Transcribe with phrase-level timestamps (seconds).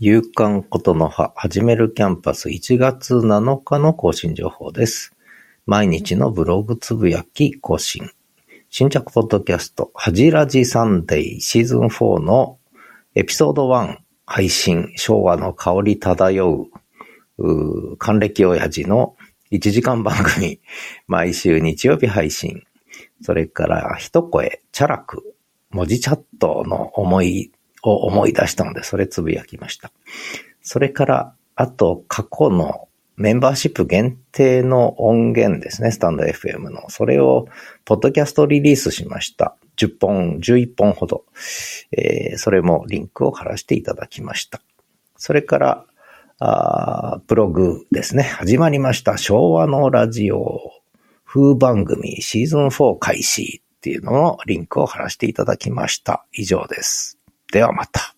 [0.00, 5.12] 夕刊ことの葉、始めるキャンパス1月7日の更新情報です。
[5.66, 8.08] 毎日のブログつぶやき更新。
[8.70, 12.60] 新着ポッドキャスト、はじらじサンデーシーズン4の
[13.16, 16.68] エピソード1配信、昭和の香り漂
[17.36, 17.42] う、
[17.92, 19.16] う還暦親父の
[19.50, 20.60] 1時間番組、
[21.08, 22.62] 毎週日曜日配信。
[23.20, 25.34] それから、一声、チャラク、
[25.70, 27.50] 文字チャットの思い
[27.88, 29.90] を思い出したので、それつぶやきました。
[30.62, 36.88] それから、あと、過去のメンバーシップ限定の音源ですね、スタンド FM の。
[36.88, 37.48] それを、
[37.84, 39.56] ポッドキャストリリースしました。
[39.76, 41.24] 10本、11本ほど。
[41.92, 44.60] えーそれもリンクを貼らせていただきました。
[45.16, 45.84] それから、
[46.38, 48.22] あーブログですね。
[48.22, 49.18] 始まりました。
[49.18, 50.70] 昭和のラジオ
[51.24, 56.24] 風番組シーズン4開始っていうののリンクを貼らせていただきました。
[56.32, 57.17] 以上です。
[57.52, 58.17] ではまた。